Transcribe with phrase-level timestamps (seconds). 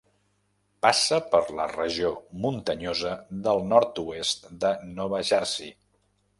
[0.85, 2.09] Passa per la regió
[2.47, 3.13] muntanyosa
[3.45, 5.75] del nord-oest de Nova Jersey.